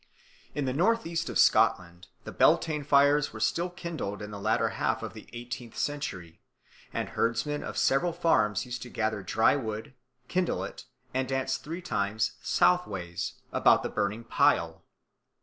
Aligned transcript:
In 0.55 0.65
the 0.65 0.73
north 0.73 1.05
east 1.05 1.29
of 1.29 1.37
Scotland 1.37 2.07
the 2.23 2.31
Beltane 2.31 2.83
fires 2.83 3.31
were 3.33 3.39
still 3.39 3.69
kindled 3.69 4.19
in 4.23 4.31
the 4.31 4.39
latter 4.39 4.69
half 4.69 5.03
of 5.03 5.13
the 5.13 5.27
eighteenth 5.31 5.77
century; 5.77 6.39
the 6.91 7.03
herdsmen 7.03 7.63
of 7.63 7.77
several 7.77 8.11
farms 8.11 8.65
used 8.65 8.81
to 8.81 8.89
gather 8.89 9.21
dry 9.21 9.55
wood, 9.55 9.93
kindle 10.27 10.63
it, 10.63 10.85
and 11.13 11.29
dance 11.29 11.57
three 11.57 11.83
times 11.83 12.31
"southways" 12.41 13.33
about 13.51 13.83
the 13.83 13.89
burning 13.89 14.23
pile. 14.23 14.83